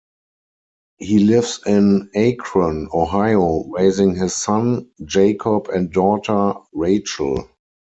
[0.97, 7.47] He lives in Akron, Ohio raising his son, Jacob and daughter, Rachel.